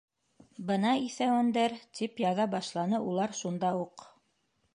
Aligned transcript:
—Бына 0.69 0.93
иҫәүәндәр! 1.01 1.75
—тип 1.99 2.23
яҙа 2.25 2.49
башланы 2.57 3.03
улар 3.13 3.37
шунда 3.43 3.75
уҡ. 3.85 4.09